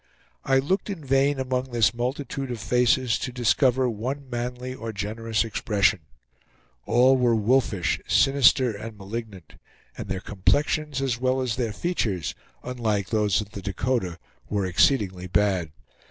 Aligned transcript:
I 0.43 0.57
looked 0.57 0.89
in 0.89 1.05
vain 1.05 1.39
among 1.39 1.65
this 1.65 1.93
multitude 1.93 2.49
of 2.49 2.59
faces 2.59 3.19
to 3.19 3.31
discover 3.31 3.87
one 3.87 4.27
manly 4.31 4.73
or 4.73 4.91
generous 4.91 5.43
expression; 5.45 5.99
all 6.87 7.15
were 7.17 7.35
wolfish, 7.35 8.01
sinister, 8.07 8.71
and 8.75 8.97
malignant, 8.97 9.57
and 9.95 10.07
their 10.07 10.19
complexions, 10.19 11.03
as 11.03 11.21
well 11.21 11.39
as 11.39 11.55
their 11.55 11.71
features, 11.71 12.33
unlike 12.63 13.09
those 13.09 13.41
of 13.41 13.51
the 13.51 13.61
Dakota, 13.61 14.17
were 14.49 14.65
exceedingly 14.65 15.27
bad. 15.27 15.71